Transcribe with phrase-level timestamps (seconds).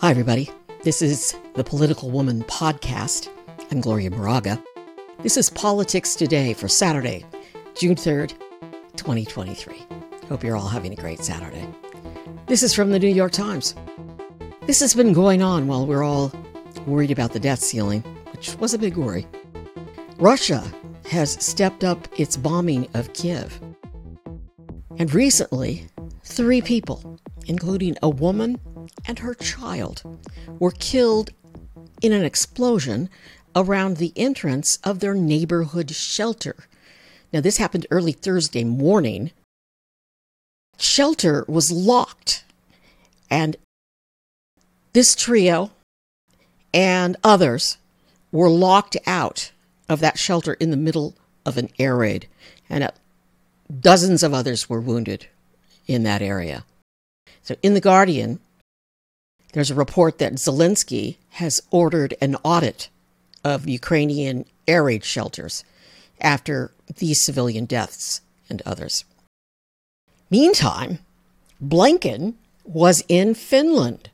[0.00, 0.48] Hi, everybody.
[0.82, 3.28] This is the Political Woman Podcast.
[3.70, 4.62] I'm Gloria Moraga.
[5.22, 7.26] This is Politics Today for Saturday,
[7.74, 8.30] June 3rd,
[8.96, 9.86] 2023.
[10.28, 11.68] Hope you're all having a great Saturday.
[12.46, 13.74] This is from the New York Times.
[14.62, 16.32] This has been going on while we're all
[16.86, 18.00] worried about the debt ceiling,
[18.32, 19.26] which was a big worry.
[20.16, 20.64] Russia
[21.10, 23.60] has stepped up its bombing of Kiev.
[25.00, 25.86] And recently,
[26.24, 28.60] three people, including a woman
[29.06, 30.02] and her child,
[30.58, 31.30] were killed
[32.02, 33.08] in an explosion
[33.56, 36.54] around the entrance of their neighborhood shelter.
[37.32, 39.30] Now, this happened early Thursday morning.
[40.76, 42.44] Shelter was locked,
[43.30, 43.56] and
[44.92, 45.70] this trio
[46.74, 47.78] and others
[48.32, 49.50] were locked out
[49.88, 52.28] of that shelter in the middle of an air raid,
[52.68, 52.90] and uh,
[53.78, 55.26] dozens of others were wounded
[55.86, 56.64] in that area.
[57.42, 58.40] So, in The Guardian,
[59.52, 62.88] there's a report that Zelensky has ordered an audit
[63.44, 65.64] of Ukrainian air raid shelters
[66.20, 69.04] after these civilian deaths and others.
[70.30, 70.98] Meantime,
[71.62, 72.34] Blinken
[72.64, 74.10] was in Finland.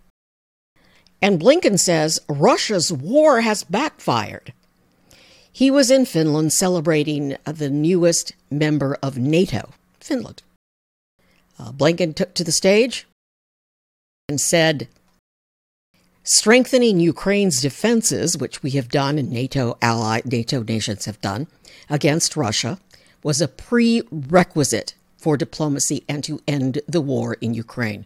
[1.20, 4.52] And Blinken says Russia's war has backfired.
[5.56, 10.42] He was in Finland celebrating the newest member of NATO, Finland.
[11.58, 13.06] Uh, Blinken took to the stage
[14.28, 14.86] and said,
[16.22, 21.46] Strengthening Ukraine's defenses, which we have done and NATO allied NATO nations have done
[21.88, 22.78] against Russia,
[23.22, 28.04] was a prerequisite for diplomacy and to end the war in Ukraine.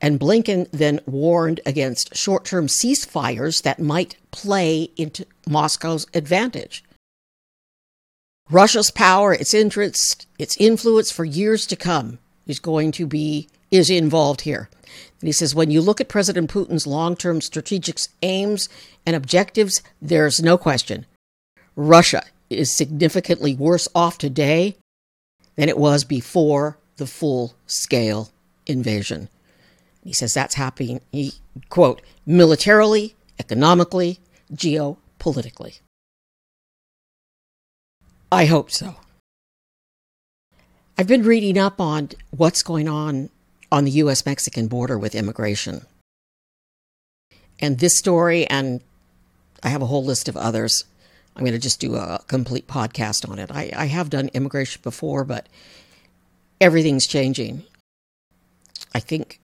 [0.00, 6.84] And Blinken then warned against short term ceasefires that might play into Moscow's advantage.
[8.50, 13.90] Russia's power, its interest, its influence for years to come is going to be is
[13.90, 14.70] involved here.
[15.20, 18.68] And he says, when you look at President Putin's long term strategic aims
[19.04, 21.06] and objectives, there's no question.
[21.76, 24.76] Russia is significantly worse off today
[25.56, 28.30] than it was before the full scale
[28.66, 29.28] invasion.
[30.08, 31.34] He says that's happening, he,
[31.68, 34.20] quote, militarily, economically,
[34.50, 35.80] geopolitically.
[38.32, 38.94] I hope so.
[40.96, 43.28] I've been reading up on what's going on
[43.70, 44.24] on the U.S.
[44.24, 45.84] Mexican border with immigration.
[47.60, 48.80] And this story, and
[49.62, 50.84] I have a whole list of others.
[51.36, 53.50] I'm going to just do a complete podcast on it.
[53.52, 55.50] I, I have done immigration before, but
[56.62, 57.64] everything's changing.
[58.94, 59.38] I think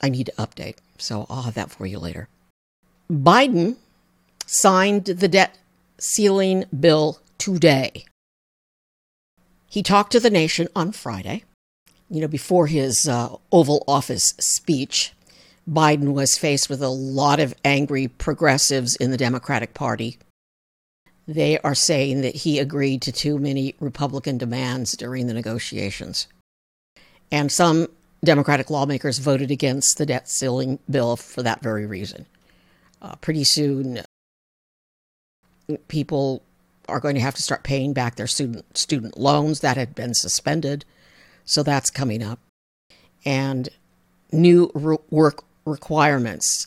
[0.00, 2.28] I need to update, so I'll have that for you later.
[3.10, 3.76] Biden
[4.46, 5.58] signed the debt
[5.98, 8.04] ceiling bill today.
[9.66, 11.44] He talked to the nation on Friday
[12.10, 15.12] you know, before his uh, Oval Office speech,
[15.68, 20.18] Biden was faced with a lot of angry progressives in the Democratic Party.
[21.26, 26.26] They are saying that he agreed to too many Republican demands during the negotiations.
[27.30, 27.88] And some
[28.24, 32.26] Democratic lawmakers voted against the debt ceiling bill for that very reason.
[33.00, 34.00] Uh, pretty soon,
[35.86, 36.42] people
[36.88, 40.14] are going to have to start paying back their student student loans that had been
[40.14, 40.84] suspended.
[41.44, 42.40] So that's coming up.
[43.24, 43.68] And
[44.32, 46.66] new re- work requirements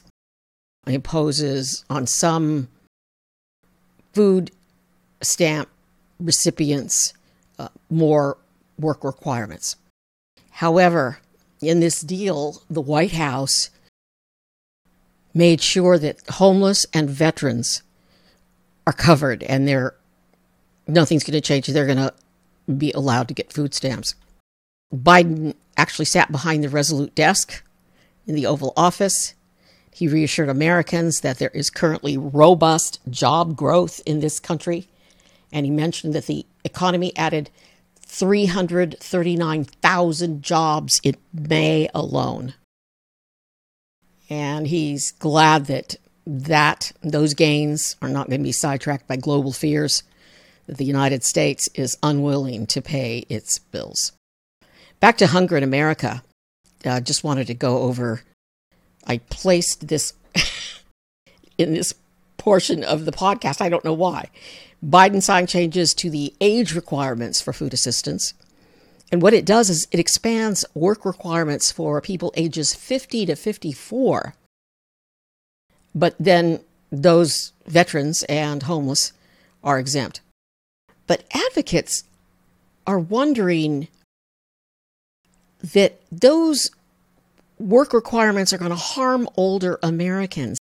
[0.88, 2.70] imposes on some
[4.14, 4.52] food
[5.22, 5.70] stamp
[6.20, 7.14] recipients
[7.60, 8.38] uh, more
[8.80, 9.76] work requirements.
[10.52, 11.20] However,
[11.62, 13.70] in this deal, the White House
[15.34, 17.84] made sure that homeless and veterans
[18.86, 19.96] are covered and they're
[20.88, 21.68] nothing's going to change.
[21.68, 22.14] They're going to
[22.74, 24.16] be allowed to get food stamps.
[24.94, 27.64] Biden actually sat behind the Resolute desk
[28.28, 29.36] in the Oval Office.
[29.94, 34.88] He reassured Americans that there is currently robust job growth in this country.
[35.52, 37.50] And he mentioned that the economy added
[38.12, 42.54] 339,000 jobs in May alone.
[44.30, 45.96] And he's glad that
[46.28, 50.04] that those gains are not going to be sidetracked by global fears
[50.68, 54.12] that the United States is unwilling to pay its bills.
[55.00, 56.22] Back to hunger in America.
[56.86, 58.24] I uh, just wanted to go over.
[59.08, 60.12] I placed this
[61.58, 61.96] in this
[62.38, 63.62] portion of the podcast.
[63.62, 64.30] I don't know why.
[64.84, 68.34] Biden signed changes to the age requirements for food assistance.
[69.12, 74.34] And what it does is it expands work requirements for people ages 50 to 54.
[75.94, 76.62] But then
[76.92, 79.14] those veterans and homeless
[79.64, 80.22] are exempt.
[81.08, 82.04] But advocates
[82.88, 83.88] are wondering
[85.74, 86.72] that those
[87.60, 90.58] work requirements are going to harm older Americans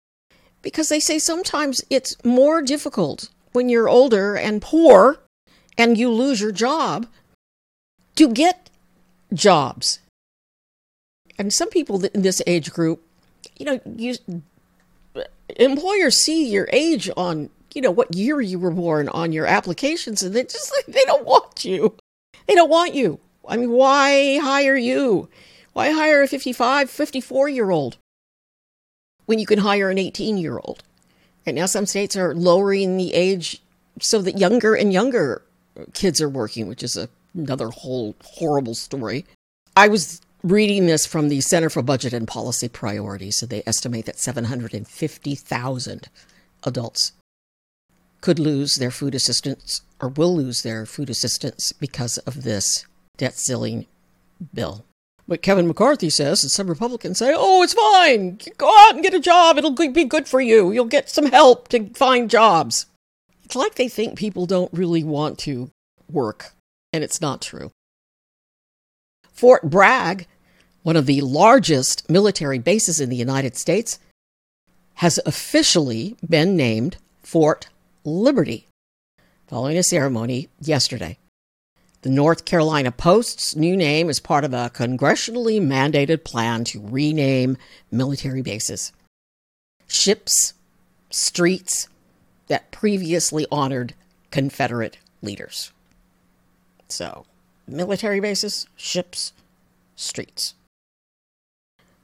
[0.62, 5.18] because they say sometimes it's more difficult when you're older and poor
[5.78, 7.06] and you lose your job
[8.14, 8.68] to get
[9.32, 9.98] jobs.
[11.38, 13.02] And some people in this age group,
[13.56, 14.14] you know, you,
[15.56, 20.22] employers see your age on, you know, what year you were born on your applications,
[20.22, 21.96] and they just they don't want you.
[22.46, 23.18] They don't want you.
[23.48, 25.30] I mean, why hire you?
[25.72, 27.96] Why hire a 55, 54 year old
[29.24, 30.82] when you can hire an 18 year old?
[31.46, 33.62] And now some states are lowering the age
[34.00, 35.42] so that younger and younger
[35.94, 39.24] kids are working, which is a, another whole horrible story.
[39.76, 44.06] I was reading this from the Center for Budget and Policy Priorities, so they estimate
[44.06, 46.08] that 750,000
[46.64, 47.12] adults
[48.20, 53.34] could lose their food assistance or will lose their food assistance because of this debt
[53.34, 53.86] ceiling
[54.52, 54.84] bill.
[55.28, 58.38] But Kevin McCarthy says, and some Republicans say, oh, it's fine.
[58.58, 59.58] Go out and get a job.
[59.58, 60.70] It'll be good for you.
[60.70, 62.86] You'll get some help to find jobs.
[63.44, 65.70] It's like they think people don't really want to
[66.10, 66.52] work,
[66.92, 67.72] and it's not true.
[69.32, 70.26] Fort Bragg,
[70.82, 73.98] one of the largest military bases in the United States,
[74.94, 77.68] has officially been named Fort
[78.04, 78.66] Liberty
[79.46, 81.18] following a ceremony yesterday.
[82.02, 87.56] The North Carolina Post's new name is part of a congressionally mandated plan to rename
[87.90, 88.92] military bases.
[89.88, 90.54] Ships,
[91.10, 91.88] streets
[92.48, 93.94] that previously honored
[94.30, 95.72] Confederate leaders.
[96.88, 97.26] So,
[97.66, 99.32] military bases, ships,
[99.96, 100.54] streets.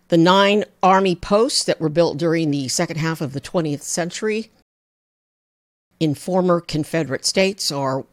[0.09, 4.51] The nine army posts that were built during the second half of the 20th century
[6.01, 8.05] in former Confederate states are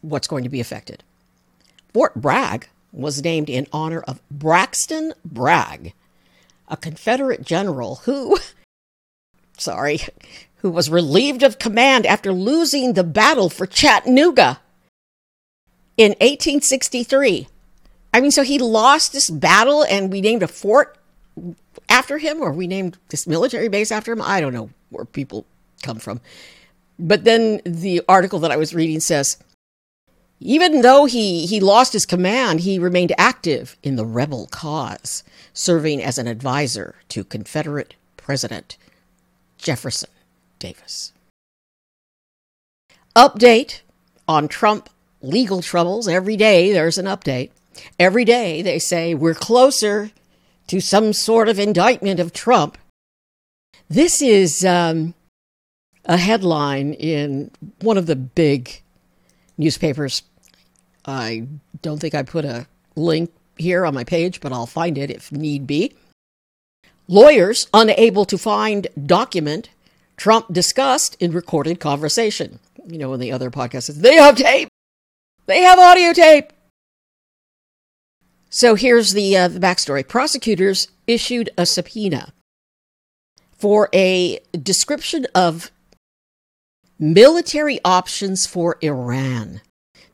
[0.00, 1.04] what's going to be affected.
[1.92, 5.92] Fort Bragg was named in honor of Braxton Bragg,
[6.68, 8.38] a Confederate general who,
[9.58, 10.00] sorry,
[10.56, 14.60] who was relieved of command after losing the battle for Chattanooga
[15.96, 17.48] in 1863.
[18.12, 20.96] I mean, so he lost this battle and we named a fort
[21.88, 24.22] after him, or we named this military base after him.
[24.22, 25.46] I don't know where people
[25.82, 26.20] come from.
[26.98, 29.38] But then the article that I was reading says
[30.40, 35.22] even though he, he lost his command, he remained active in the rebel cause,
[35.52, 38.78] serving as an advisor to Confederate President
[39.58, 40.10] Jefferson
[40.58, 41.12] Davis.
[43.14, 43.80] Update
[44.26, 44.88] on Trump
[45.20, 46.08] legal troubles.
[46.08, 47.50] Every day there's an update.
[47.98, 50.10] Every day they say we're closer
[50.68, 52.78] to some sort of indictment of Trump.
[53.88, 55.14] This is um,
[56.04, 57.50] a headline in
[57.80, 58.80] one of the big
[59.58, 60.22] newspapers
[61.04, 61.46] I
[61.82, 62.66] don't think I put a
[62.96, 65.94] link here on my page, but I'll find it if need be.
[67.08, 69.70] Lawyers unable to find document
[70.16, 72.58] Trump discussed in recorded conversation.
[72.86, 74.68] You know, in the other podcast says they have tape,
[75.46, 76.52] they have audio tape.
[78.50, 80.06] So here's the uh, the backstory.
[80.06, 82.32] Prosecutors issued a subpoena
[83.52, 85.70] for a description of
[86.98, 89.60] military options for Iran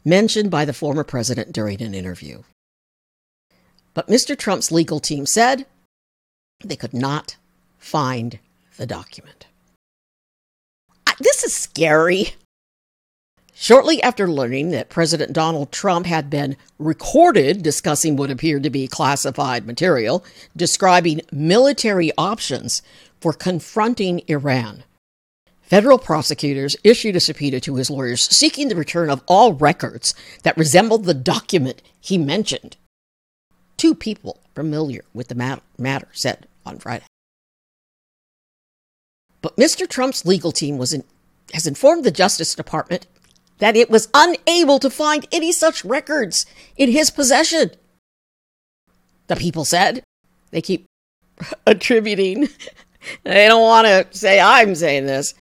[0.07, 2.43] mentioned by the former president during an interview.
[3.93, 4.39] But Mr.
[4.39, 5.67] Trump's legal team said
[6.65, 7.37] they could not
[7.79, 8.39] find
[8.77, 9.47] the document.
[11.19, 12.35] This is scary.
[13.55, 18.87] Shortly after learning that President Donald Trump had been recorded discussing what appeared to be
[18.87, 20.23] classified material
[20.55, 22.83] describing military options
[23.19, 24.85] for confronting Iran,
[25.67, 30.57] Federal prosecutors issued a subpoena to his lawyers seeking the return of all records that
[30.57, 32.77] resembled the document he mentioned.
[33.77, 37.05] Two people familiar with the matter said on Friday.
[39.43, 39.89] But Mr.
[39.89, 41.03] Trump's legal team was in,
[41.53, 43.07] has informed the Justice Department
[43.59, 46.47] that it was unable to find any such records
[46.77, 47.73] in his possession.
[49.27, 50.05] The people said
[50.53, 50.87] they keep
[51.67, 52.49] attributing,
[53.25, 55.35] they don't want to say I'm saying this,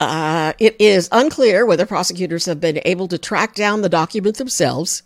[0.00, 5.02] uh, it is unclear whether prosecutors have been able to track down the document themselves,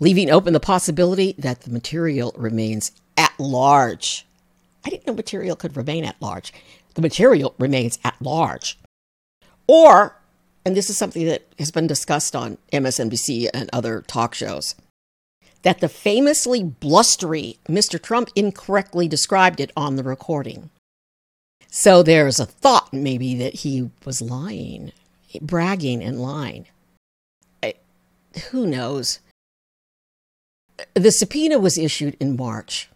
[0.00, 4.26] leaving open the possibility that the material remains at large.
[4.84, 6.52] I didn't know material could remain at large.
[6.94, 8.78] The material remains at large.
[9.66, 10.16] Or,
[10.64, 14.74] and this is something that has been discussed on MSNBC and other talk shows,
[15.62, 18.00] that the famously blustery Mr.
[18.00, 20.70] Trump incorrectly described it on the recording.
[21.70, 24.92] So there's a thought maybe that he was lying,
[25.40, 26.66] bragging and lying.
[27.62, 27.74] I,
[28.50, 29.20] who knows?
[30.94, 32.88] the subpoena was issued in March,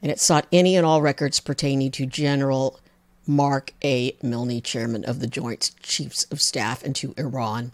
[0.00, 2.80] and it sought any and all records pertaining to General
[3.26, 4.12] Mark A.
[4.22, 7.72] Milley, chairman of the Joint Chiefs of Staff, and to Iran,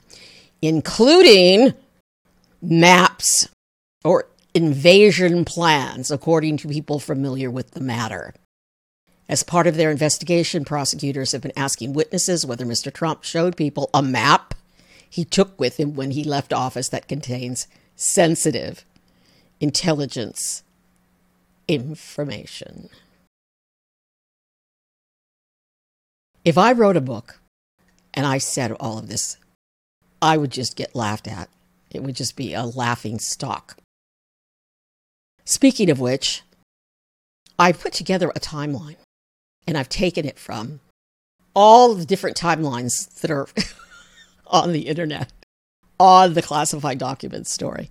[0.61, 1.75] including
[2.61, 3.49] maps
[4.05, 8.35] or invasion plans, according to people familiar with the matter.
[9.29, 12.93] As part of their investigation, prosecutors have been asking witnesses whether Mr.
[12.93, 14.55] Trump showed people a map
[15.09, 18.85] he took with him when he left office that contains sensitive
[19.61, 20.63] intelligence
[21.67, 22.89] information.
[26.45, 27.41] If I wrote a book
[28.15, 29.37] and I said all of this,
[30.23, 31.51] I would just get laughed at.
[31.91, 33.77] It would just be a laughing stock.
[35.45, 36.43] Speaking of which,
[37.59, 38.97] I put together a timeline
[39.67, 40.81] and I've taken it from
[41.55, 43.49] all the different timelines that are
[44.47, 45.33] on the internet
[45.99, 47.91] on the classified documents story.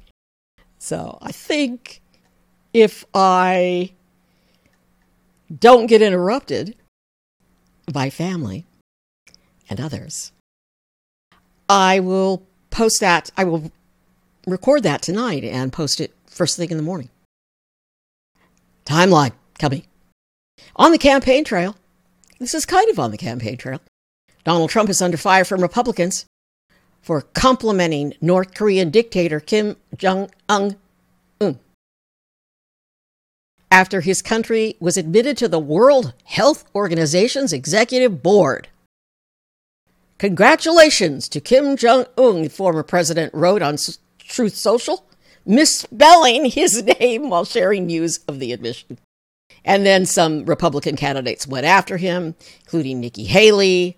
[0.80, 2.02] So I think
[2.74, 3.92] if I
[5.60, 6.76] don't get interrupted
[7.92, 8.66] by family
[9.70, 10.32] and others,
[11.70, 13.32] I will post that.
[13.36, 13.72] I will
[14.46, 17.10] record that tonight and post it first thing in the morning.
[18.86, 19.84] Timeline coming.
[20.76, 21.76] On the campaign trail,
[22.40, 23.82] this is kind of on the campaign trail.
[24.44, 26.26] Donald Trump is under fire from Republicans
[27.02, 30.78] for complimenting North Korean dictator Kim Jong un.
[33.70, 38.70] After his country was admitted to the World Health Organization's executive board.
[40.18, 43.78] Congratulations to Kim Jong un, the former president wrote on
[44.20, 45.06] Truth Social,
[45.46, 48.98] misspelling his name while sharing news of the admission.
[49.63, 53.98] And then some Republican candidates went after him, including Nikki Haley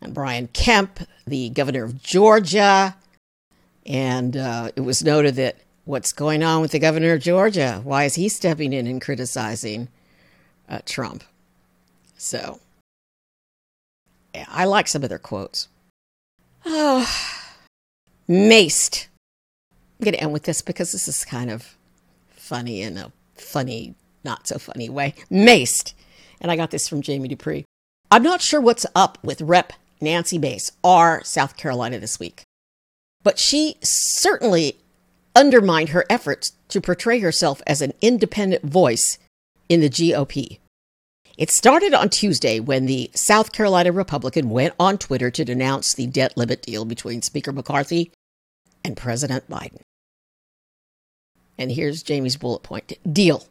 [0.00, 2.96] and Brian Kemp, the governor of Georgia.
[3.84, 7.80] And uh, it was noted that what's going on with the governor of Georgia?
[7.84, 9.88] Why is he stepping in and criticizing
[10.68, 11.24] uh, Trump?
[12.16, 12.60] So,
[14.48, 15.68] I like some of their quotes.
[16.64, 17.08] Oh,
[18.28, 19.08] maced.
[19.72, 21.76] I'm going to end with this because this is kind of
[22.30, 23.94] funny in a funny,
[24.24, 25.14] not so funny way.
[25.30, 25.94] Maced.
[26.40, 27.64] And I got this from Jamie Dupree.
[28.10, 29.72] I'm not sure what's up with Rep.
[30.02, 31.22] Nancy Mace, R.
[31.24, 32.42] South Carolina this week,
[33.22, 34.76] but she certainly
[35.34, 39.18] undermined her efforts to portray herself as an independent voice
[39.68, 40.58] in the GOP.
[41.38, 46.06] It started on Tuesday when the South Carolina Republican went on Twitter to denounce the
[46.06, 48.12] debt limit deal between Speaker McCarthy
[48.84, 49.80] and President Biden.
[51.56, 53.46] And here's Jamie's bullet point deal.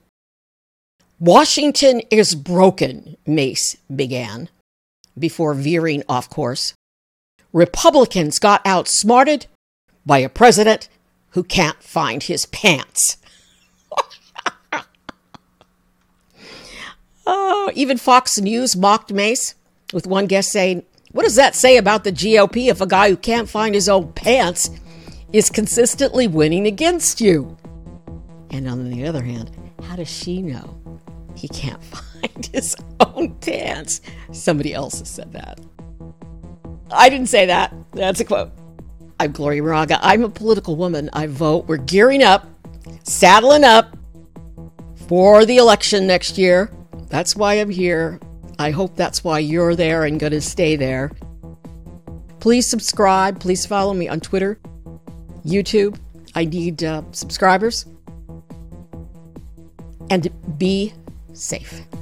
[1.22, 4.50] Washington is broken, Mace began
[5.16, 6.74] before veering off course.
[7.54, 9.46] Republicans got outsmarted
[10.04, 10.90] by a president
[11.30, 13.18] who can't find his pants.
[17.28, 19.54] oh, even Fox News mocked Mace,
[19.94, 23.16] with one guest saying, What does that say about the GOP if a guy who
[23.16, 24.72] can't find his own pants
[25.32, 27.58] is consistently winning against you?
[28.50, 29.52] And on the other hand,
[29.84, 30.82] how does she know
[31.42, 34.02] he can't find his own pants?
[34.32, 35.60] Somebody else has said that.
[36.92, 37.74] I didn't say that.
[37.94, 38.52] That's a quote.
[39.20, 40.00] I'm Gloria Moraga.
[40.02, 41.10] I'm a political woman.
[41.14, 41.66] I vote.
[41.66, 42.48] We're gearing up,
[43.04, 43.98] saddling up
[45.08, 46.72] for the election next year.
[47.10, 48.20] That's why I'm here.
[48.60, 51.12] I hope that's why you're there and going to stay there.
[52.40, 53.40] Please subscribe.
[53.40, 54.60] Please follow me on Twitter,
[55.44, 55.98] YouTube.
[56.36, 57.86] I need uh, subscribers.
[60.10, 60.94] And be
[61.34, 62.01] safe.